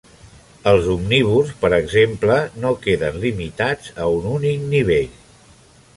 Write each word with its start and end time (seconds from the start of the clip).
Els 0.69 0.87
omnívors, 0.93 1.51
per 1.65 1.71
exemple, 1.77 2.39
no 2.63 2.71
queden 2.87 3.23
limitats 3.27 3.95
a 4.07 4.11
un 4.19 4.29
únic 4.35 4.69
nivell. 4.77 5.15